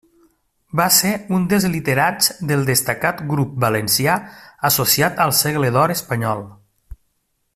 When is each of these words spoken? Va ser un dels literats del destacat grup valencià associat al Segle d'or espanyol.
Va 0.79 0.85
ser 0.99 1.11
un 1.37 1.43
dels 1.51 1.67
literats 1.73 2.31
del 2.51 2.65
destacat 2.71 3.21
grup 3.35 3.53
valencià 3.67 4.17
associat 4.73 5.23
al 5.27 5.37
Segle 5.43 5.73
d'or 5.77 5.97
espanyol. 5.99 6.45